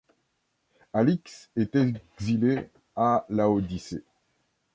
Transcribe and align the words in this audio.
Alix 0.93 1.51
est 1.55 1.75
exilée 1.75 2.71
à 2.95 3.23
Laodicée. 3.29 4.03